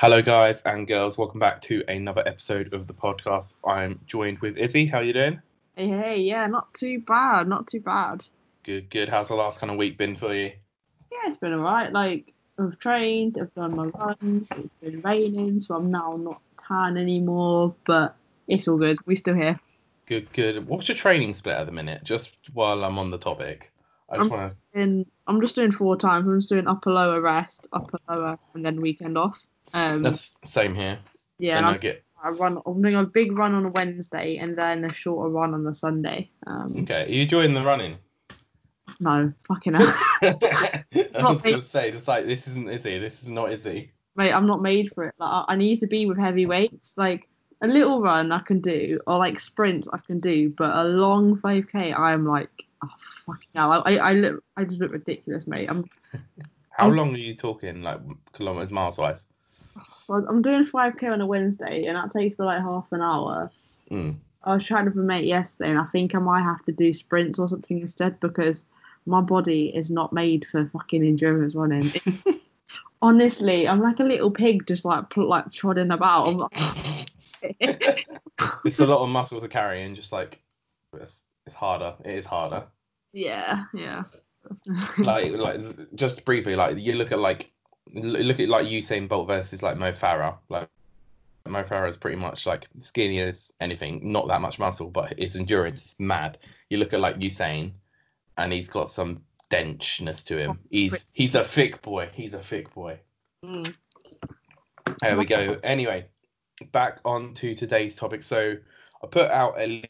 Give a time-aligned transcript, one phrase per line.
[0.00, 1.16] Hello, guys and girls.
[1.16, 3.54] Welcome back to another episode of the podcast.
[3.64, 4.86] I'm joined with Izzy.
[4.86, 5.40] How are you doing?
[5.76, 8.26] Hey, hey, yeah, not too bad, not too bad.
[8.64, 9.08] Good, good.
[9.08, 10.50] How's the last kind of week been for you?
[11.12, 11.92] Yeah, it's been alright.
[11.92, 16.96] Like, I've trained, I've done my runs, it's been raining, so I'm now not tan
[16.96, 18.16] anymore, but
[18.48, 18.98] it's all good.
[19.06, 19.60] We're still here.
[20.06, 20.66] Good, good.
[20.66, 22.02] What's your training split at the minute?
[22.02, 23.72] Just while I'm on the topic,
[24.10, 25.06] I just want to.
[25.26, 26.26] I'm just doing four times.
[26.26, 29.46] I'm just doing upper lower rest, upper lower, and then weekend off.
[29.74, 30.98] Um, That's same here.
[31.38, 32.58] yeah, and I I'm, get I run.
[32.64, 35.74] I'm doing a big run on a Wednesday and then a shorter run on the
[35.74, 36.30] Sunday.
[36.46, 37.04] Um, okay.
[37.04, 37.98] Are you enjoying the running?
[39.00, 39.92] no, fucking hell.
[40.22, 40.84] I
[41.22, 41.50] was me.
[41.52, 42.98] gonna say, it's like this isn't Izzy.
[42.98, 43.92] This is not Izzy.
[44.16, 45.14] mate, I'm not made for it.
[45.18, 46.94] Like, I, I need to be with heavy weights.
[46.96, 47.28] Like
[47.62, 51.36] a little run I can do, or like sprints I can do, but a long
[51.36, 52.50] 5k, I'm like,
[52.84, 52.88] oh
[53.26, 55.68] fucking hell, I, I, I look, I just look ridiculous, mate.
[55.68, 55.84] I'm
[56.70, 58.00] How Um, long are you talking, like
[58.32, 59.26] kilometers, miles wise?
[60.00, 63.50] So I'm doing 5k on a Wednesday, and that takes for like half an hour.
[63.90, 64.16] Mm.
[64.44, 67.38] I was with a mate yesterday, and I think I might have to do sprints
[67.38, 68.64] or something instead because
[69.06, 71.90] my body is not made for fucking endurance running.
[73.02, 76.28] Honestly, I'm like a little pig, just like like trotting about.
[76.28, 77.16] I'm like,
[78.64, 80.40] It's a lot of muscle to carry, and just like
[80.94, 81.94] it's, it's harder.
[82.04, 82.64] It is harder.
[83.16, 84.02] Yeah, yeah.
[84.98, 85.60] like like
[85.94, 87.52] just briefly like you look at like
[87.92, 90.36] look at like Usain Bolt versus like Mo Farah.
[90.48, 90.68] Like
[91.46, 95.36] Mo Farah is pretty much like skinny as anything not that much muscle but his
[95.36, 96.38] endurance is mad.
[96.70, 97.72] You look at like Usain
[98.38, 100.58] and he's got some denchness to him.
[100.70, 102.10] He's he's a thick boy.
[102.12, 102.98] He's a thick boy.
[103.44, 103.74] Mm.
[105.00, 105.58] there we go.
[105.62, 106.06] Anyway
[106.72, 108.22] back on to today's topic.
[108.22, 108.56] So
[109.02, 109.82] I put out a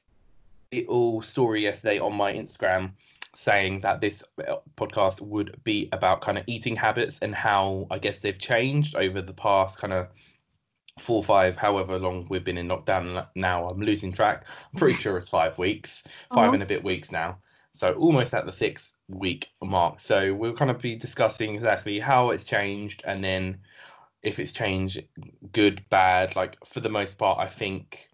[0.72, 2.92] little story yesterday on my Instagram
[3.34, 7.98] saying that this uh, podcast would be about kind of eating habits and how I
[7.98, 10.08] guess they've changed over the past kind of
[11.00, 13.66] four, five, however long we've been in lockdown now.
[13.66, 14.46] I'm losing track.
[14.72, 16.52] I'm pretty sure it's five weeks, 5 Uh-huh.
[16.52, 17.38] and a bit weeks now.
[17.72, 19.98] So almost at the six week mark.
[19.98, 23.58] So we'll kind of be discussing exactly how it's changed and then
[24.22, 25.02] if it's changed
[25.52, 26.36] good, bad.
[26.36, 28.08] Like for the most part, I think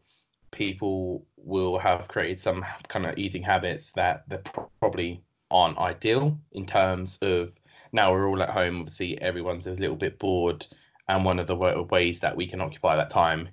[0.50, 6.38] people will have created some kind of eating habits that they pro- probably aren't ideal
[6.52, 7.50] in terms of
[7.92, 10.64] now we're all at home obviously everyone's a little bit bored
[11.08, 13.48] and one of the ways that we can occupy that time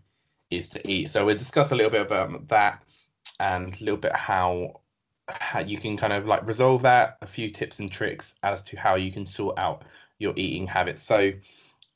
[0.51, 1.09] is to eat.
[1.09, 2.83] So we'll discuss a little bit about that
[3.39, 4.81] and a little bit how
[5.29, 8.79] how you can kind of like resolve that a few tips and tricks as to
[8.79, 9.83] how you can sort out
[10.19, 11.01] your eating habits.
[11.01, 11.31] So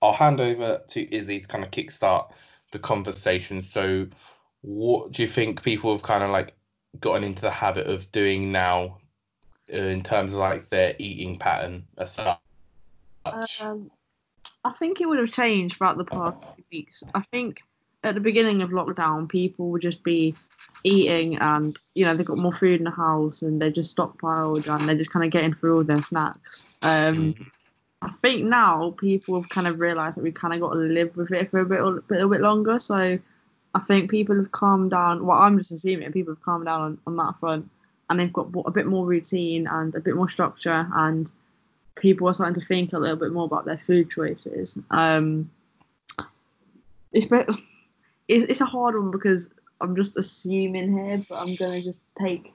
[0.01, 2.31] i'll hand over to izzy to kind of kickstart
[2.71, 3.61] the conversation.
[3.61, 4.07] So
[4.61, 6.53] what do you think people have kind of like
[6.99, 8.99] gotten into the habit of doing now
[9.73, 12.37] uh, in terms of like their eating pattern as such?
[13.61, 13.91] Um,
[14.63, 17.03] I think it would have changed throughout the past few weeks.
[17.15, 17.61] I think
[18.03, 20.35] at the beginning of lockdown, people would just be
[20.83, 24.67] eating and, you know, they got more food in the house and they just stockpiled
[24.67, 26.65] and they're just kind of getting through all their snacks.
[26.81, 27.45] Um, Mm,
[28.03, 31.15] I think now people have kind of realised that we've kind of got to live
[31.15, 32.79] with it for a bit, a bit, a bit longer.
[32.79, 33.19] So
[33.73, 35.25] I think people have calmed down.
[35.25, 37.69] Well, I'm just assuming people have calmed down on, on that front,
[38.09, 41.31] and they've got a bit more routine and a bit more structure, and
[41.95, 44.77] people are starting to think a little bit more about their food choices.
[44.89, 45.49] Um,
[47.13, 47.27] it's
[48.27, 49.49] it's, it's a hard one because
[49.79, 52.53] I'm just assuming here, but I'm gonna just take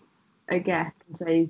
[0.49, 1.49] a guess and say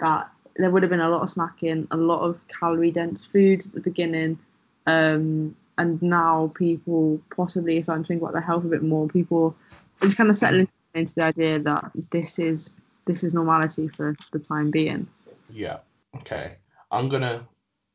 [0.00, 3.66] that there would have been a lot of snacking, a lot of calorie dense foods
[3.66, 4.38] at the beginning,
[4.86, 9.08] um, and now people possibly are starting to think about their health a bit more.
[9.08, 9.54] People
[10.00, 12.74] are just kind of settling into the idea that this is
[13.06, 15.06] this is normality for the time being.
[15.50, 15.78] yeah.
[16.16, 16.56] Okay.
[16.90, 17.46] I'm gonna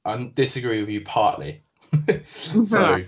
[0.06, 1.62] um, disagree with you partly.
[2.24, 3.04] so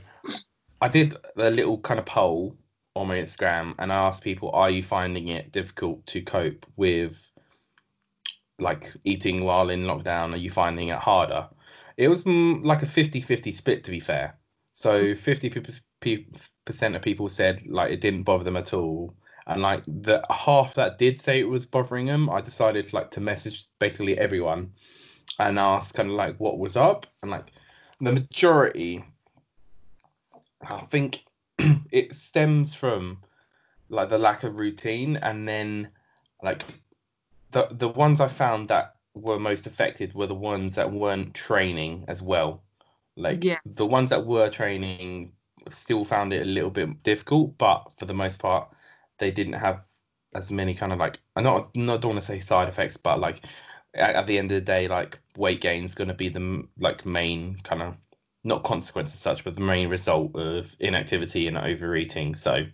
[0.81, 2.55] I did a little kind of poll
[2.95, 7.31] on my Instagram and I asked people, are you finding it difficult to cope with
[8.59, 10.33] like eating while in lockdown?
[10.33, 11.47] Are you finding it harder?
[11.97, 14.35] It was mm, like a 50-50 split to be fair.
[14.73, 15.49] So 50
[16.65, 19.15] percent of people said like it didn't bother them at all.
[19.45, 23.21] And like the half that did say it was bothering them, I decided like to
[23.21, 24.71] message basically everyone
[25.39, 27.05] and ask kind of like what was up.
[27.21, 27.51] And like
[28.01, 29.03] the majority,
[30.67, 31.23] I think
[31.91, 33.19] it stems from
[33.89, 35.89] like the lack of routine and then
[36.41, 36.63] like
[37.51, 42.05] the the ones I found that were most affected were the ones that weren't training
[42.07, 42.63] as well.
[43.15, 43.59] Like Yeah.
[43.65, 45.33] the ones that were training
[45.69, 48.69] still found it a little bit difficult, but for the most part,
[49.19, 49.85] they didn't have
[50.35, 53.19] as many kind of like I not not don't want to say side effects, but
[53.19, 53.45] like
[53.93, 56.67] at, at the end of the day, like weight gain is going to be the
[56.79, 57.95] like main kind of
[58.43, 62.35] not consequence as such, but the main result of inactivity and overeating.
[62.35, 62.65] So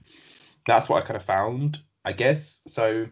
[0.66, 2.62] that's what I kind of found, I guess.
[2.68, 3.08] So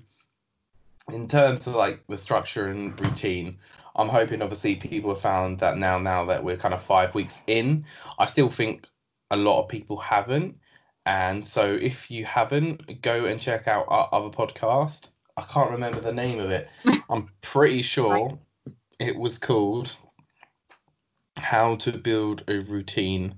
[1.12, 3.59] in terms of like the structure and routine,
[3.98, 7.40] I'm hoping obviously people have found that now now that we're kind of five weeks
[7.48, 7.86] in.
[8.20, 8.88] I still think
[9.32, 10.58] a lot of people haven't.
[11.06, 15.12] And so if you haven't, go and check out our other podcast.
[15.38, 16.70] I can't remember the name of it.
[17.10, 18.38] I'm pretty sure
[19.00, 19.94] it was called
[21.38, 23.36] How to Build a Routine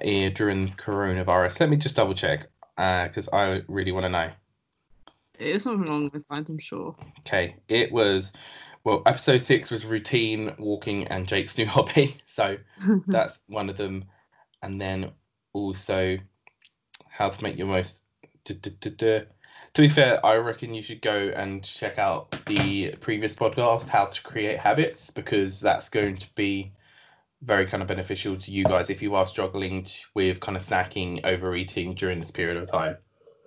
[0.00, 1.60] during coronavirus.
[1.60, 4.30] Let me just double check because uh, I really want to know.
[5.38, 6.96] It was something along those lines, I'm sure.
[7.20, 8.32] Okay, it was
[8.86, 12.56] well, episode six was routine walking and Jake's new hobby, so
[13.08, 14.04] that's one of them,
[14.62, 15.10] and then
[15.52, 16.16] also
[17.08, 18.00] how to make your most.
[18.44, 24.04] To be fair, I reckon you should go and check out the previous podcast, How
[24.04, 26.72] to Create Habits, because that's going to be
[27.42, 29.84] very kind of beneficial to you guys if you are struggling
[30.14, 32.96] with kind of snacking, overeating during this period of time.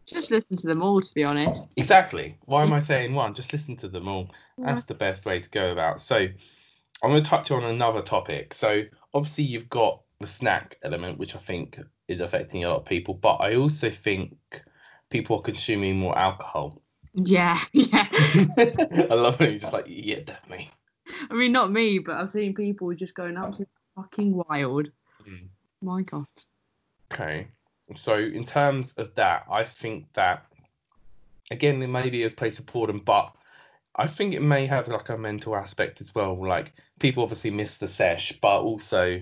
[0.09, 1.69] Just listen to them all, to be honest.
[1.77, 2.38] Exactly.
[2.45, 3.33] Why am I saying one?
[3.33, 4.29] Just listen to them all.
[4.57, 6.01] That's the best way to go about.
[6.01, 8.53] So, I'm going to touch on another topic.
[8.53, 8.83] So,
[9.13, 13.13] obviously, you've got the snack element, which I think is affecting a lot of people,
[13.13, 14.35] but I also think
[15.09, 16.81] people are consuming more alcohol.
[17.13, 18.07] Yeah, yeah.
[18.12, 19.51] I love it.
[19.51, 20.71] You're just like, yeah, definitely.
[21.29, 24.89] I mean, not me, but I've seen people just going absolutely fucking wild.
[25.27, 25.47] Mm.
[25.81, 26.27] My God.
[27.12, 27.47] Okay.
[27.95, 30.45] So, in terms of that, I think that,
[31.51, 33.33] again, it may be a place of boredom, but
[33.95, 36.39] I think it may have like a mental aspect as well.
[36.39, 39.21] Like, people obviously miss the sesh, but also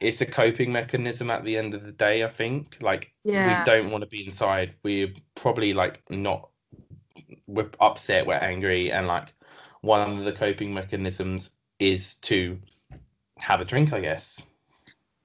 [0.00, 2.76] it's a coping mechanism at the end of the day, I think.
[2.80, 3.58] Like, Yeah.
[3.58, 4.74] we don't want to be inside.
[4.82, 6.48] We're probably like not,
[7.46, 9.34] we're upset, we're angry, and like
[9.82, 12.58] one of the coping mechanisms is to
[13.38, 14.42] have a drink, I guess.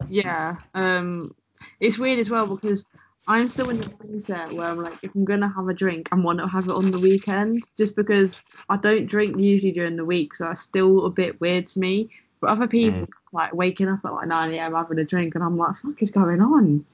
[0.08, 0.58] Yeah.
[0.74, 1.36] Um,
[1.80, 2.86] it's weird as well because
[3.28, 6.16] I'm still in the mindset where I'm like, if I'm gonna have a drink, I
[6.16, 8.36] want to have it on the weekend, just because
[8.70, 12.10] I don't drink usually during the week, so that's still a bit weird to me.
[12.42, 12.72] But other mm.
[12.72, 14.74] people like waking up at like 9 a.m.
[14.74, 16.86] having a drink, and I'm like, fuck is going on?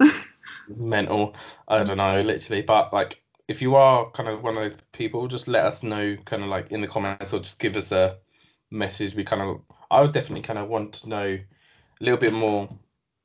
[0.76, 1.34] mental.
[1.68, 2.62] I don't know, literally.
[2.62, 6.16] But like, if you are kind of one of those people, just let us know,
[6.24, 8.16] kind of like in the comments, or just give us a
[8.70, 9.14] message.
[9.14, 9.60] We kind of,
[9.90, 11.44] I would definitely kind of want to know a
[12.00, 12.68] little bit more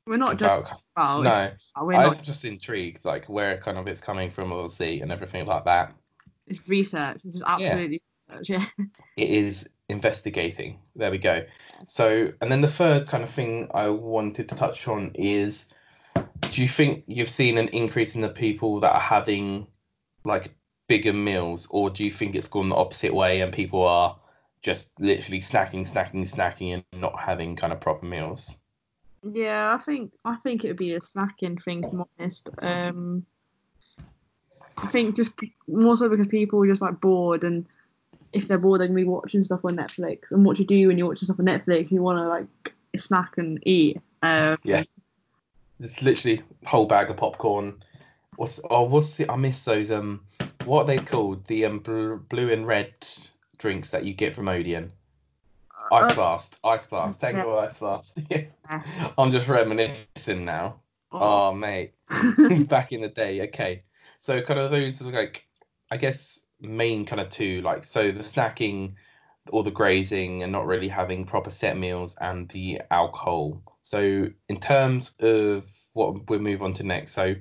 [0.08, 0.80] We're not just about.
[0.96, 2.22] about No, we're I'm not.
[2.22, 5.94] just intrigued, like where kind of it's coming from, obviously, and everything like that.
[6.46, 7.20] It's research.
[7.24, 8.48] It's absolutely research.
[8.48, 8.64] Yeah.
[9.16, 10.78] It is investigating.
[10.94, 11.44] There we go.
[11.86, 15.72] So, and then the third kind of thing I wanted to touch on is
[16.50, 19.66] do you think you've seen an increase in the people that are having
[20.24, 20.54] like
[20.88, 24.16] bigger meals, or do you think it's gone the opposite way and people are
[24.62, 28.58] just literally snacking, snacking, snacking, and not having kind of proper meals?
[29.22, 31.82] Yeah, I think I think it would be a snacking thing.
[31.82, 33.26] To be honest, um,
[34.76, 35.32] I think just
[35.66, 37.66] more so because people are just like bored, and
[38.32, 40.30] if they're bored, they're gonna be watching stuff on Netflix.
[40.30, 43.38] And what you do when you're watching stuff on Netflix, you want to like snack
[43.38, 44.00] and eat.
[44.22, 44.84] Um, Yeah.
[45.80, 47.82] It's literally whole bag of popcorn.
[48.36, 49.30] What's oh what's it?
[49.30, 50.20] I miss those um
[50.64, 51.46] what are they called?
[51.46, 52.94] The um blue and red
[53.58, 54.92] drinks that you get from Odeon.
[55.92, 57.66] Ice uh, Blast, Ice Blast, Tango Yeah.
[57.68, 58.18] Ice Blast.
[58.30, 58.82] Yeah.
[59.16, 60.80] I'm just reminiscing now.
[61.12, 61.48] oh.
[61.48, 61.94] Oh mate,
[62.68, 63.42] back in the day.
[63.48, 63.82] Okay,
[64.18, 65.44] so kind of those are like,
[65.90, 68.94] I guess main kind of two like so the snacking
[69.50, 73.62] or the grazing and not really having proper set meals and the alcohol.
[73.82, 77.34] So in terms of what we'll move on to next, so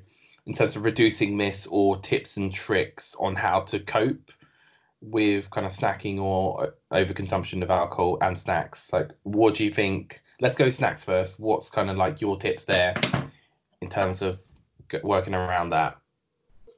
[0.45, 4.31] in terms of reducing this or tips and tricks on how to cope
[5.01, 10.21] with kind of snacking or overconsumption of alcohol and snacks, like what do you think?
[10.39, 11.39] Let's go snacks first.
[11.39, 12.95] What's kind of like your tips there
[13.81, 14.39] in terms of
[15.03, 15.97] working around that?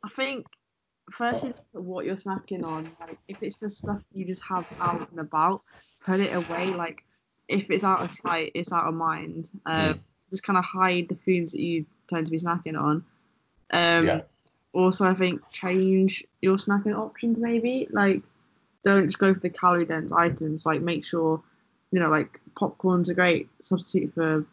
[0.04, 0.46] I think
[1.12, 2.90] firstly, look what you're snacking on.
[3.00, 5.62] Like, if it's just stuff you just have out and about,
[6.06, 6.68] put it away.
[6.68, 7.04] Like,
[7.48, 9.52] if it's out of sight, it's out of mind.
[9.66, 10.00] Um, Mm.
[10.30, 13.04] Just kind of hide the foods that you tend to be snacking on.
[13.72, 14.22] Um, Yeah.
[14.74, 17.38] Also, I think change your snacking options.
[17.40, 18.22] Maybe like,
[18.84, 20.66] don't just go for the calorie dense items.
[20.66, 21.42] Like, make sure,
[21.92, 24.46] you know, like popcorn's a great substitute for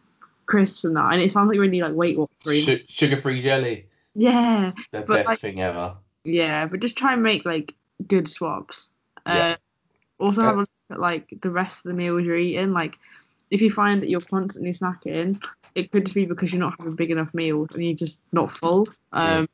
[0.47, 1.13] crisps and that.
[1.13, 2.65] And it sounds like really like Weight Watchers.
[2.65, 4.73] Su- sugar-free jelly, Yeah.
[4.93, 5.95] the best like- thing ever.
[6.25, 7.75] Yeah, but just try and make like
[8.09, 8.91] good swaps.
[9.27, 9.57] Yeah.
[10.19, 10.47] Uh, also Yeah.
[10.49, 12.73] have a look at like the rest of the meals you're eating.
[12.73, 12.99] Like
[13.51, 15.41] if you find that you're constantly snacking,
[15.77, 18.51] it could just be because you're not having big enough meals and you're just not
[18.51, 18.89] full.
[19.13, 19.47] Um,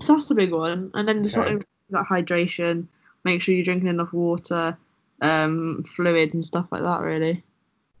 [0.00, 0.90] So that's the big one.
[0.94, 1.46] And then just Okay.
[1.46, 2.86] sort of that hydration.
[3.24, 4.76] Make sure you're drinking enough water,
[5.22, 7.00] um, fluids and stuff like that.
[7.00, 7.42] Really.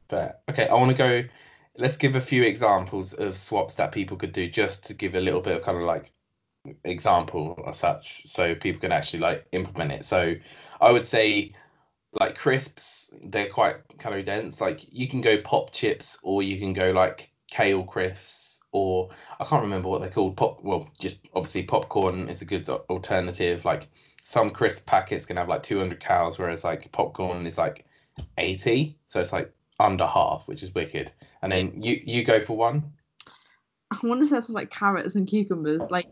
[0.08, 0.36] Fair.
[0.50, 1.28] Okay, I want to go.
[1.76, 5.20] Let's give a few examples of swaps that people could do, just to give a
[5.20, 6.12] little bit of kind of like
[6.84, 10.04] example as such, so people can actually like implement it.
[10.04, 10.34] So,
[10.80, 11.52] I would say,
[12.12, 14.60] like crisps, they're quite calorie dense.
[14.60, 19.08] Like you can go pop chips, or you can go like kale crisps, or
[19.40, 20.36] I can't remember what they're called.
[20.36, 20.62] Pop.
[20.62, 23.64] Well, just obviously popcorn is a good alternative.
[23.64, 23.88] Like
[24.24, 27.86] some crisp packets can have like 200 calories, whereas like popcorn is like
[28.36, 28.98] 80.
[29.06, 31.12] So it's like under half, which is wicked.
[31.40, 32.92] And then you you go for one.
[33.92, 36.08] I want to say something like carrots and cucumbers, like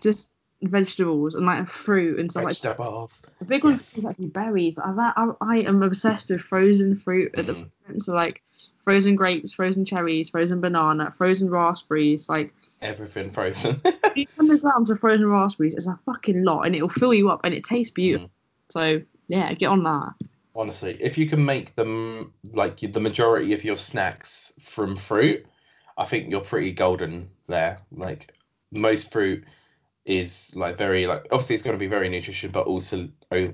[0.00, 0.28] just
[0.62, 3.22] vegetables and like fruit and stuff Vegetables.
[3.26, 3.36] like.
[3.40, 4.78] The big one is actually berries.
[4.78, 7.70] I, I I am obsessed with frozen fruit at the Mm.
[7.86, 8.04] moment.
[8.04, 8.44] So like
[8.82, 12.28] frozen grapes, frozen cherries, frozen banana, frozen raspberries.
[12.28, 13.80] Like Everything frozen.
[14.16, 17.54] 800 grams of frozen raspberries is a fucking lot, and it'll fill you up, and
[17.54, 18.28] it tastes beautiful.
[18.28, 18.30] Mm.
[18.70, 20.12] So yeah, get on that.
[20.54, 25.46] Honestly, if you can make them like the majority of your snacks from fruit,
[25.96, 27.80] I think you're pretty golden there.
[27.92, 28.32] Like
[28.72, 29.44] most fruit
[30.06, 33.08] is like very like obviously it's going to be very nutritious, but also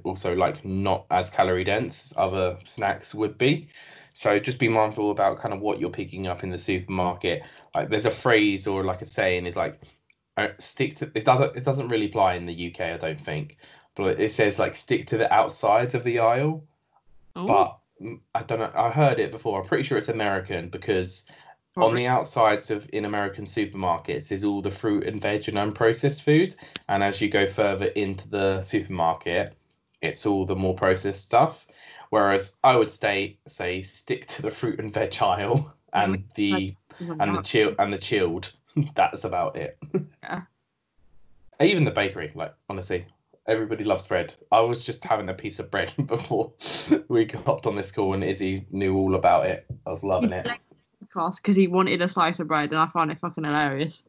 [0.04, 3.68] also like not as calorie dense as other snacks would be.
[4.16, 7.42] So just be mindful about kind of what you're picking up in the supermarket.
[7.74, 9.82] Like there's a phrase or like a saying is like
[10.38, 13.58] uh, stick to it doesn't it doesn't really apply in the UK I don't think,
[13.94, 16.64] but it says like stick to the outsides of the aisle
[17.36, 18.72] Oh, but mm, I don't know.
[18.74, 19.60] I heard it before.
[19.60, 21.30] I'm pretty sure it's American because
[21.76, 26.22] on the outsides of in American supermarkets is all the fruit and veg and unprocessed
[26.22, 26.56] food,
[26.88, 29.54] and as you go further into the supermarket,
[30.00, 31.66] it's all the more processed stuff.
[32.10, 36.12] Whereas I would stay say stick to the fruit and veg aisle mm-hmm.
[36.12, 36.76] and the
[37.20, 38.52] and the chill and the chilled.
[38.94, 39.78] That's about it.
[40.22, 40.42] Yeah.
[41.60, 43.06] Even the bakery, like honestly,
[43.46, 44.34] everybody loves bread.
[44.52, 46.52] I was just having a piece of bread before
[47.08, 49.66] we hopped on this call, and Izzy knew all about it.
[49.86, 50.46] I was loving it.
[51.00, 54.02] because he wanted a slice of bread, and I found it fucking hilarious.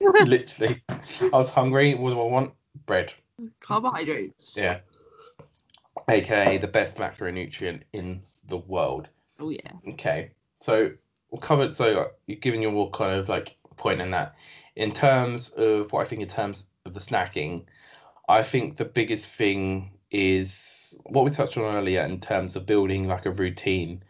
[0.00, 1.94] Literally, I was hungry.
[1.94, 2.52] What do I want?
[2.86, 3.12] Bread.
[3.60, 4.56] Carbohydrates.
[4.56, 4.78] Yeah.
[6.08, 9.08] AKA the best macronutrient in the world.
[9.38, 9.72] Oh yeah.
[9.88, 10.30] Okay,
[10.60, 10.90] so
[11.30, 11.72] we'll cover.
[11.72, 14.34] So you've given your kind of like point in that.
[14.76, 17.64] In terms of what I think, in terms of the snacking,
[18.28, 23.08] I think the biggest thing is what we touched on earlier in terms of building
[23.08, 24.02] like a routine.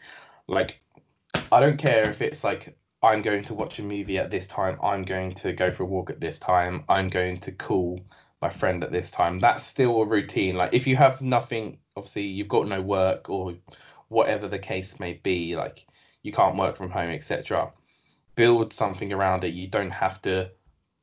[0.48, 0.80] Like,
[1.50, 4.78] I don't care if it's like I'm going to watch a movie at this time.
[4.82, 6.84] I'm going to go for a walk at this time.
[6.88, 8.00] I'm going to call
[8.40, 9.38] my friend at this time.
[9.38, 10.56] That's still a routine.
[10.56, 13.54] Like, if you have nothing, obviously you've got no work or
[14.08, 15.86] whatever the case may be, like
[16.22, 17.70] you can't work from home, etc.
[18.36, 19.54] Build something around it.
[19.54, 20.50] You don't have to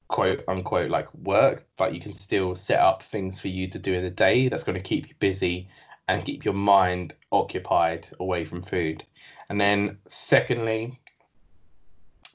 [0.08, 3.94] quote unquote like work, but you can still set up things for you to do
[3.94, 5.68] in the day that's going to keep you busy
[6.08, 9.04] and keep your mind occupied away from food.
[9.50, 11.00] And then secondly,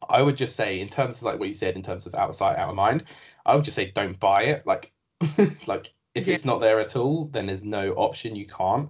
[0.08, 2.56] I would just say in terms of like what you said in terms of outside
[2.56, 3.04] out of mind,
[3.46, 4.66] I would just say don't buy it.
[4.66, 4.92] Like
[5.66, 6.35] like if Yeah.
[6.35, 8.88] it's not there at all, then there's no option you can't.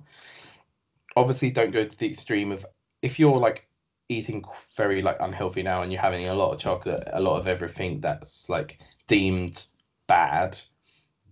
[1.16, 2.66] Obviously don't go to the extreme of
[3.02, 3.68] if you're like
[4.08, 4.44] eating
[4.76, 8.00] very like unhealthy now and you're having a lot of chocolate, a lot of everything
[8.00, 9.64] that's like deemed
[10.06, 10.58] bad,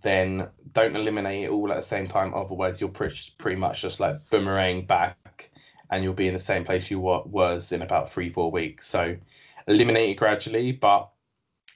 [0.02, 2.32] then don't eliminate it all at the same time.
[2.34, 5.50] Otherwise, you'll pretty pretty much just like boomerang back,
[5.90, 8.86] and you'll be in the same place you wa- was in about three four weeks.
[8.86, 9.16] So
[9.66, 11.10] eliminate it gradually, but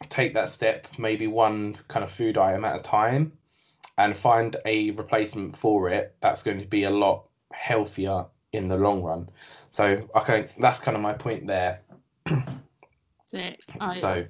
[0.08, 3.32] take that step, maybe one kind of food item at a time,
[3.98, 8.76] and find a replacement for it that's going to be a lot healthier in the
[8.76, 9.28] long run.
[9.70, 11.82] So okay, that's kind of my point there.
[13.96, 14.24] So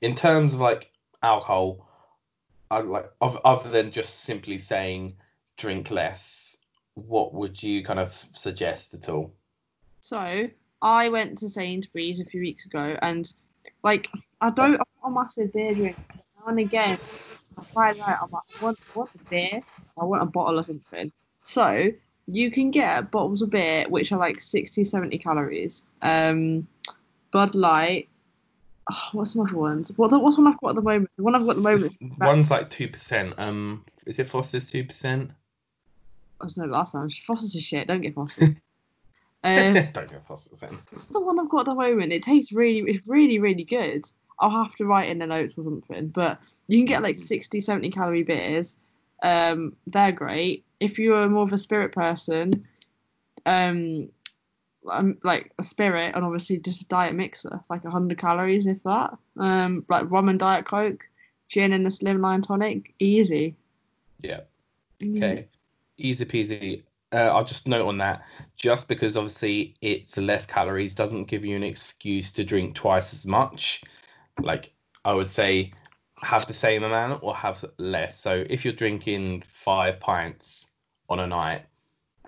[0.00, 0.90] in terms of like
[1.22, 1.88] alcohol,
[2.70, 5.14] I like other than just simply saying
[5.56, 6.56] drink less,
[6.94, 9.32] what would you kind of suggest at all?
[10.00, 10.48] So
[10.80, 13.32] I went to Sainsbury's a few weeks ago, and
[13.82, 14.08] like
[14.40, 16.02] I don't, I'm a massive beer drinker.
[16.40, 16.98] Now and again,
[17.58, 19.60] I find out I'm like, I want, want a beer,
[20.00, 21.12] I want a bottle or something.
[21.44, 21.90] So
[22.26, 25.84] you can get bottles of beer which are like 60, 70 calories.
[26.02, 26.66] Um,
[27.32, 28.08] Bud Light.
[28.90, 29.92] Oh, what's some other ones?
[29.96, 31.10] What what's one I've got at the moment?
[31.16, 31.96] The one I've got at the moment.
[32.18, 33.34] One's like two percent.
[33.38, 35.30] Um, is it Foster's two percent?
[36.40, 37.08] I was no last time.
[37.08, 37.86] Foster's is shit.
[37.86, 38.48] Don't get Foster's.
[39.44, 40.78] um, Don't go Foster's then.
[40.92, 42.12] It's the one I've got at the moment.
[42.12, 44.04] It tastes really, it's really, really good.
[44.42, 46.08] I'll have to write in the notes or something.
[46.08, 48.76] But you can get like 60, 70 calorie beers.
[49.22, 50.64] Um, they're great.
[50.80, 52.66] If you're more of a spirit person,
[53.46, 54.10] um,
[54.90, 59.16] um, like a spirit and obviously just a diet mixer, like 100 calories, if that.
[59.38, 61.06] Um, like rum and diet coke,
[61.48, 63.54] gin and a slimline tonic, easy.
[64.22, 64.40] Yeah.
[65.00, 65.48] Okay.
[65.98, 66.82] Easy peasy.
[67.12, 68.24] uh, I'll just note on that,
[68.56, 73.24] just because obviously it's less calories doesn't give you an excuse to drink twice as
[73.24, 73.84] much.
[74.40, 74.72] Like
[75.04, 75.72] I would say,
[76.22, 78.18] have the same amount or have less.
[78.18, 80.72] So if you're drinking five pints
[81.08, 81.66] on a night,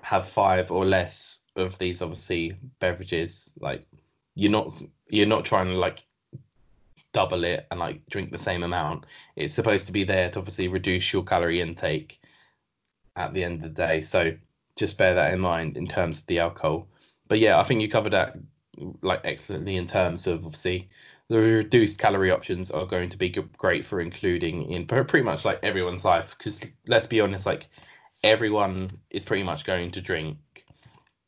[0.02, 3.52] have five or less of these obviously beverages.
[3.60, 3.86] Like
[4.34, 6.04] you're not you're not trying to like
[7.12, 9.06] double it and like drink the same amount.
[9.36, 12.20] It's supposed to be there to obviously reduce your calorie intake
[13.16, 14.02] at the end of the day.
[14.02, 14.32] So
[14.76, 16.88] just bear that in mind in terms of the alcohol.
[17.28, 18.36] But yeah, I think you covered that
[19.02, 20.88] like excellently in terms of obviously
[21.28, 25.58] the reduced calorie options are going to be great for including in pretty much like
[25.62, 27.66] everyone's life because let's be honest like
[28.22, 30.36] everyone is pretty much going to drink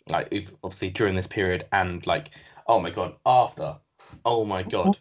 [0.08, 2.30] like if obviously during this period and like
[2.66, 3.76] oh my god after.
[4.24, 4.98] Oh my god.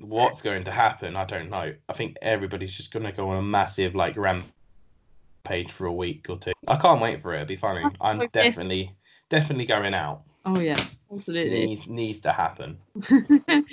[0.00, 1.16] What's going to happen?
[1.16, 1.74] I don't know.
[1.88, 6.26] I think everybody's just going to go on a massive like rampage for a week
[6.28, 6.52] or two.
[6.68, 7.36] I can't wait for it.
[7.36, 7.90] It'll be funny.
[8.00, 8.28] I'm Okay.
[8.32, 8.94] definitely
[9.30, 10.22] definitely going out.
[10.44, 11.66] Oh yeah, absolutely.
[11.66, 12.78] needs needs to happen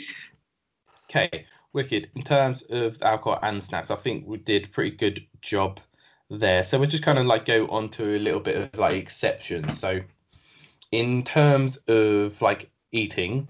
[1.15, 2.10] Okay, wicked.
[2.15, 5.79] In terms of alcohol and snacks, I think we did pretty good job
[6.32, 6.63] there.
[6.63, 9.79] So we'll just kind of like go on to a little bit of like exceptions.
[9.79, 10.01] So
[10.91, 13.48] in terms of like eating,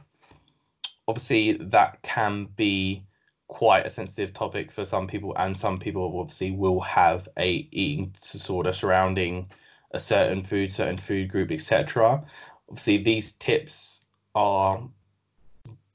[1.08, 3.02] obviously that can be
[3.48, 8.14] quite a sensitive topic for some people, and some people obviously will have a eating
[8.30, 9.50] disorder surrounding
[9.92, 12.22] a certain food, certain food group, etc.
[12.68, 14.04] Obviously, these tips
[14.36, 14.82] are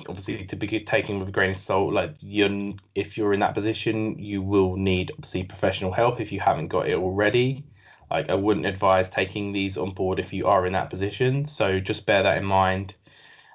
[0.06, 1.92] obviously to be taken with a grain of salt.
[1.92, 6.40] Like you're if you're in that position, you will need obviously professional help if you
[6.40, 7.64] haven't got it already.
[8.10, 11.46] Like I wouldn't advise taking these on board if you are in that position.
[11.46, 12.94] So just bear that in mind,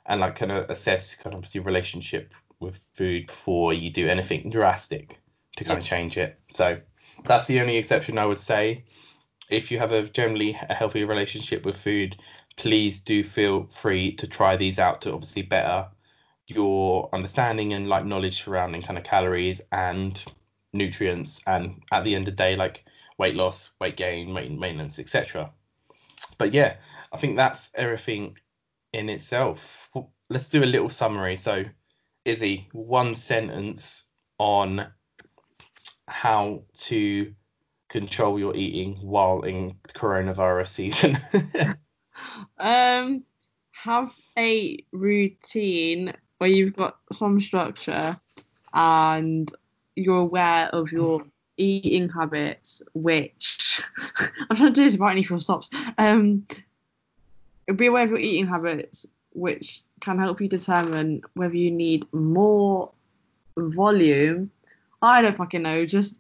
[0.06, 4.50] and like kind of assess kind of obviously relationship with food before you do anything
[4.50, 5.20] drastic
[5.58, 6.40] to kind of change it.
[6.54, 6.80] So
[7.26, 8.84] that's the only exception I would say.
[9.50, 12.16] If you have a generally a healthy relationship with food,
[12.58, 15.88] please do feel free to try these out to obviously better
[16.48, 20.24] your understanding and like knowledge surrounding kind of calories and
[20.74, 22.84] nutrients and at the end of the day like
[23.18, 25.50] weight loss weight gain weight maintenance etc
[26.38, 26.76] but yeah
[27.14, 28.36] i think that's everything
[28.94, 29.90] in itself.
[30.30, 31.36] Let's do a little summary.
[31.36, 31.66] So
[32.26, 34.06] izzy one sentence
[34.38, 34.88] on
[36.08, 37.34] how to
[37.90, 41.18] control your eating while in coronavirus season.
[42.60, 43.24] Um,
[43.72, 48.20] have a routine where you've got some structure
[48.74, 49.50] and
[49.96, 51.24] you're aware of your
[51.56, 53.82] eating habits, which
[54.50, 55.70] I'm trying to do this without any full stops.
[55.98, 56.46] Um,
[57.78, 62.92] be aware of your eating habits, which can help you determine whether you need more
[63.56, 64.52] volume.
[65.02, 65.86] I don't fucking know.
[65.86, 66.20] Just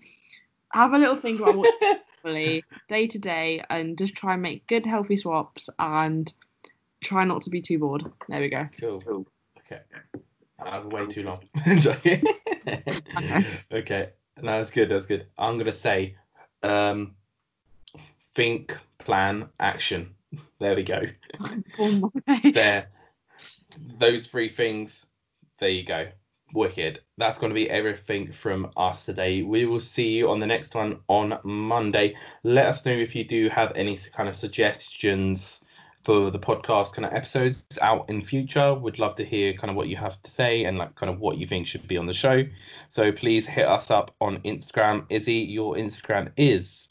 [0.71, 1.73] have a little think about what
[2.23, 6.33] really day to day and just try and make good healthy swaps and
[7.03, 8.09] try not to be too bored.
[8.29, 8.69] There we go.
[8.79, 9.01] Cool.
[9.01, 9.27] Cool.
[9.73, 9.81] Okay.
[10.63, 11.43] That was way too long.
[13.71, 14.09] Okay.
[14.41, 14.89] No, that's good.
[14.89, 15.27] That's good.
[15.37, 16.15] I'm gonna say,
[16.63, 17.15] um,
[18.33, 20.15] think, plan, action.
[20.59, 21.01] There we go.
[21.79, 22.11] Oh
[22.53, 22.87] There.
[23.97, 25.07] Those three things.
[25.59, 26.07] There you go.
[26.53, 27.01] Wicked.
[27.17, 29.41] That's going to be everything from us today.
[29.41, 32.15] We will see you on the next one on Monday.
[32.43, 35.62] Let us know if you do have any kind of suggestions
[36.03, 38.73] for the podcast kind of episodes out in future.
[38.73, 41.19] we'd love to hear kind of what you have to say and like kind of
[41.19, 42.43] what you think should be on the show.
[42.89, 45.05] So please hit us up on Instagram.
[45.09, 46.89] Izzy, your Instagram is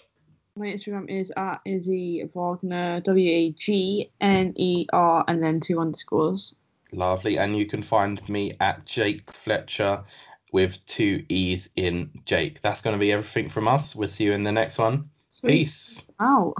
[0.57, 5.79] My Instagram is at Izzy Wagner, W A G N E R, and then two
[5.79, 6.55] underscores.
[6.93, 10.03] lovely, and you can find me at Jake Fletcher
[10.53, 12.61] with two E's in Jake.
[12.63, 13.95] That's going to be everything from us.
[13.97, 15.09] We'll see you in the next one.
[15.31, 15.51] Sweet.
[15.51, 16.03] Peace.
[16.21, 16.55] Out.